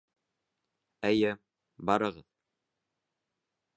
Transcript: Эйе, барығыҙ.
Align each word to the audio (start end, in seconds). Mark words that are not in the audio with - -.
Эйе, 1.09 1.33
барығыҙ. 1.91 2.25